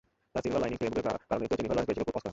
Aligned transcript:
তাঁর 0.33 0.41
silver 0.43 0.61
লাইনিংস 0.63 0.79
play 0.81 0.89
বুক-এর 0.95 1.25
কারণেই 1.29 1.49
তো 1.49 1.55
জেনিফার 1.57 1.75
লরেন্স 1.75 1.87
পেয়েছিলেন 1.87 2.17
অস্কার। 2.19 2.29